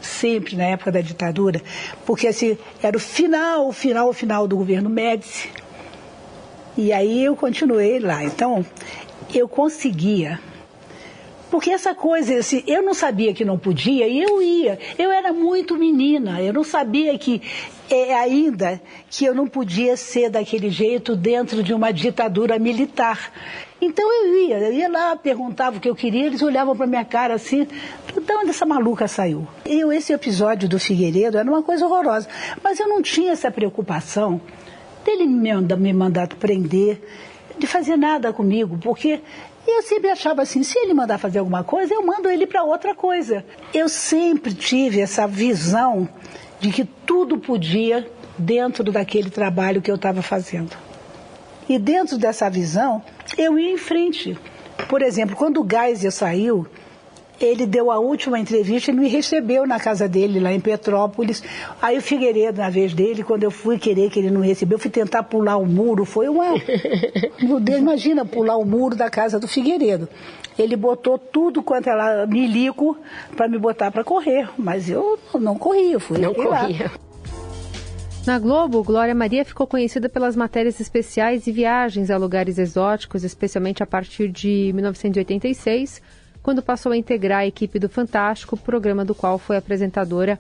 sempre 0.02 0.56
na 0.56 0.66
época 0.66 0.92
da 0.92 1.02
ditadura, 1.02 1.62
porque 2.06 2.28
assim, 2.28 2.58
era 2.84 2.96
o 2.96 3.00
final, 3.00 3.68
o 3.68 3.74
final, 3.74 4.10
o 4.10 4.14
final 4.14 4.48
do 4.48 4.56
governo 4.56 4.90
Médici. 4.90 5.50
E 6.78 6.94
aí 6.94 7.24
eu 7.24 7.36
continuei 7.36 8.00
lá. 8.00 8.24
Então, 8.24 8.64
eu 9.34 9.48
conseguia 9.48 10.40
porque 11.50 11.72
essa 11.72 11.96
coisa, 11.96 12.38
assim, 12.38 12.64
eu 12.68 12.82
não 12.82 12.94
sabia 12.94 13.34
que 13.34 13.46
não 13.46 13.58
podia 13.58 14.08
e 14.08 14.22
eu 14.22 14.42
ia. 14.42 14.78
Eu 14.98 15.12
era 15.12 15.32
muito 15.32 15.76
menina, 15.76 16.42
eu 16.42 16.52
não 16.52 16.64
sabia 16.64 17.18
que 17.18 17.42
é, 17.90 18.14
ainda 18.16 18.82
que 19.10 19.26
eu 19.26 19.34
não 19.34 19.48
podia 19.48 19.96
ser 19.96 20.30
daquele 20.30 20.70
jeito 20.70 21.16
dentro 21.16 21.64
de 21.64 21.74
uma 21.74 21.92
ditadura 21.92 22.60
militar. 22.60 23.32
Então 23.80 24.12
eu 24.12 24.48
ia, 24.48 24.60
eu 24.60 24.74
ia 24.74 24.90
lá, 24.90 25.16
perguntava 25.16 25.78
o 25.78 25.80
que 25.80 25.90
eu 25.90 25.96
queria, 25.96 26.26
eles 26.26 26.42
olhavam 26.42 26.76
para 26.76 26.88
minha 26.88 27.06
cara 27.06 27.36
assim, 27.36 27.66
de 27.66 28.34
onde 28.34 28.50
essa 28.50 28.66
maluca 28.66 29.08
saiu? 29.08 29.48
E 29.66 29.82
esse 29.96 30.12
episódio 30.12 30.68
do 30.68 30.80
Figueiredo 30.80 31.38
era 31.38 31.50
uma 31.50 31.62
coisa 31.62 31.86
horrorosa, 31.86 32.28
mas 32.64 32.80
eu 32.80 32.88
não 32.90 33.02
tinha 33.02 33.32
essa 33.32 33.52
preocupação 33.52 34.42
dele 35.06 35.26
me, 35.26 35.54
me 35.78 35.94
mandar 35.94 36.28
prender, 36.28 37.00
de 37.58 37.66
fazer 37.66 37.96
nada 37.96 38.34
comigo, 38.34 38.78
porque 38.82 39.22
e 39.68 39.80
eu 39.80 39.82
sempre 39.82 40.10
achava 40.10 40.42
assim, 40.42 40.64
se 40.64 40.80
ele 40.80 40.94
mandar 40.94 41.18
fazer 41.18 41.40
alguma 41.40 41.62
coisa, 41.62 41.94
eu 41.94 42.02
mando 42.02 42.30
ele 42.30 42.48
para 42.48 42.64
outra 42.64 42.96
coisa. 42.96 43.44
Eu 43.74 43.90
sempre 43.90 44.54
tive 44.54 45.02
essa 45.02 45.28
visão 45.28 46.08
de 46.58 46.72
que 46.72 46.86
tudo 46.86 47.38
podia 47.38 48.10
dentro 48.38 48.92
daquele 48.92 49.30
trabalho 49.30 49.82
que 49.82 49.92
eu 49.92 49.96
estava 49.96 50.22
fazendo. 50.22 50.72
E 51.68 51.78
dentro 51.78 52.18
dessa 52.18 52.50
visão, 52.50 53.04
eu 53.38 53.60
ia 53.60 53.70
em 53.70 53.78
frente. 53.78 54.40
Por 54.88 55.02
exemplo, 55.02 55.36
quando 55.36 55.62
o 55.62 55.68
Geisel 55.70 56.12
saiu, 56.12 56.66
ele 57.40 57.66
deu 57.66 57.92
a 57.92 58.00
última 58.00 58.40
entrevista, 58.40 58.92
ele 58.92 59.00
me 59.00 59.08
recebeu 59.08 59.66
na 59.68 59.80
casa 59.80 60.08
dele, 60.08 60.40
lá 60.40 60.52
em 60.52 60.60
Petrópolis. 60.60 61.44
Aí 61.82 61.98
o 61.98 62.02
Figueiredo, 62.02 62.60
na 62.60 62.70
vez 62.70 62.94
dele, 62.94 63.24
quando 63.24 63.44
eu 63.44 63.52
fui 63.52 63.78
querer 63.78 64.10
que 64.10 64.20
ele 64.20 64.32
não 64.32 64.42
recebeu, 64.42 64.76
eu 64.76 64.82
fui 64.82 64.90
tentar 64.92 65.24
pular 65.24 65.58
o 65.58 65.66
muro. 65.66 66.04
Foi 66.04 66.28
uma. 66.28 66.54
Meu 67.42 67.60
Deus, 67.60 67.80
imagina 67.80 68.26
pular 68.26 68.58
o 68.58 68.66
muro 68.66 68.96
da 68.96 69.10
casa 69.10 69.40
do 69.40 69.48
Figueiredo. 69.48 70.10
Ele 70.58 70.76
botou 70.76 71.20
tudo 71.20 71.62
quanto 71.62 71.88
ela 71.88 72.26
milico 72.26 72.98
para 73.36 73.48
me 73.48 73.60
botar 73.60 73.92
para 73.92 74.04
correr, 74.04 74.50
mas 74.58 74.90
eu 74.90 75.20
não 75.40 75.56
corri, 75.56 75.92
eu 75.92 76.00
fui 76.00 76.18
não 76.18 76.34
corria. 76.34 76.86
Lá. 76.86 77.08
Na 78.26 78.40
Globo, 78.40 78.84
Glória 78.84 79.14
Maria 79.14 79.46
ficou 79.46 79.68
conhecida 79.68 80.10
pelas 80.10 80.36
matérias 80.36 80.80
especiais 80.80 81.46
e 81.46 81.52
viagens 81.52 82.10
a 82.10 82.18
lugares 82.18 82.58
exóticos, 82.58 83.24
especialmente 83.24 83.84
a 83.84 83.86
partir 83.86 84.30
de 84.30 84.72
1986 84.74 86.02
quando 86.48 86.64
passou 86.64 86.94
a 86.94 86.98
integrar 86.98 87.40
a 87.40 87.46
equipe 87.46 87.78
do 87.78 87.90
Fantástico, 87.90 88.56
programa 88.56 89.04
do 89.04 89.14
qual 89.14 89.38
foi 89.38 89.58
apresentadora 89.58 90.40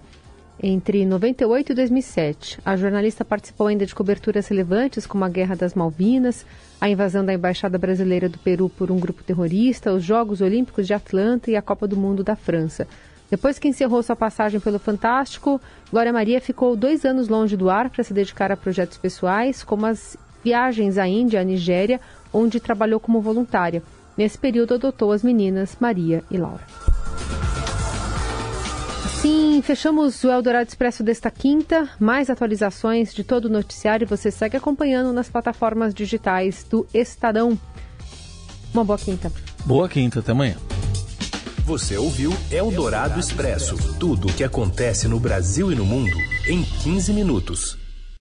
entre 0.64 1.06
98 1.06 1.74
e 1.74 1.76
2007. 1.76 2.60
A 2.64 2.78
jornalista 2.78 3.26
participou 3.26 3.68
ainda 3.68 3.86
de 3.86 3.94
coberturas 3.94 4.48
relevantes 4.48 5.06
como 5.06 5.26
a 5.26 5.30
Guerra 5.30 5.58
das 5.58 5.74
Malvinas, 5.74 6.46
a 6.80 6.90
invasão 6.90 7.26
da 7.26 7.34
Embaixada 7.34 7.78
Brasileira 7.78 8.30
do 8.30 8.38
Peru 8.38 8.70
por 8.70 8.90
um 8.90 8.98
grupo 8.98 9.22
terrorista, 9.22 9.92
os 9.92 10.02
Jogos 10.02 10.40
Olímpicos 10.40 10.88
de 10.88 10.94
Atlanta 10.94 11.52
e 11.52 11.58
a 11.58 11.62
Copa 11.62 11.86
do 11.86 11.98
Mundo 11.98 12.24
da 12.24 12.38
França. 12.38 12.88
Depois 13.30 13.60
que 13.60 13.68
encerrou 13.68 14.02
sua 14.02 14.16
passagem 14.16 14.62
pelo 14.62 14.80
Fantástico, 14.80 15.60
Glória 15.92 16.14
Maria 16.14 16.40
ficou 16.40 16.78
dois 16.78 17.04
anos 17.04 17.28
longe 17.28 17.58
do 17.58 17.70
ar 17.70 17.90
para 17.90 18.06
se 18.06 18.14
dedicar 18.14 18.50
a 18.50 18.56
projetos 18.56 18.98
pessoais, 18.98 19.62
como 19.62 19.86
as 19.86 20.16
viagens 20.42 20.98
à 20.98 21.06
Índia 21.06 21.40
e 21.40 21.42
à 21.42 21.44
Nigéria, 21.44 22.00
onde 22.32 22.62
trabalhou 22.62 22.98
como 22.98 23.20
voluntária. 23.20 23.84
Nesse 24.18 24.38
período, 24.38 24.74
adotou 24.74 25.12
as 25.12 25.24
meninas 25.24 25.78
Maria 25.80 26.24
e 26.32 26.38
Laura. 26.38 26.64
Assim, 29.06 29.62
fechamos 29.62 30.24
o 30.24 30.30
Eldorado 30.30 30.68
Expresso 30.68 31.04
desta 31.04 31.30
quinta. 31.30 31.90
Mais 32.00 32.30
atualizações 32.30 33.14
de 33.14 33.24
todo 33.24 33.46
o 33.46 33.50
noticiário 33.50 34.08
você 34.08 34.32
segue 34.32 34.58
acompanhando 34.58 35.12
nas 35.12 35.30
plataformas 35.30 35.94
digitais 35.94 36.64
do 36.64 36.88
Estadão. 36.94 37.58
Uma 38.74 38.84
boa 38.84 38.98
quinta. 38.98 39.32
Boa 39.66 39.90
quinta, 39.90 40.20
até 40.20 40.32
amanhã. 40.32 40.56
Você 41.66 41.98
ouviu 41.98 42.32
Eldorado 42.50 43.20
Expresso 43.20 43.76
tudo 44.00 44.30
o 44.30 44.34
que 44.34 44.44
acontece 44.44 45.08
no 45.08 45.20
Brasil 45.20 45.72
e 45.72 45.76
no 45.76 45.86
mundo 45.86 46.18
em 46.48 46.64
15 46.64 47.12
minutos. 47.12 47.87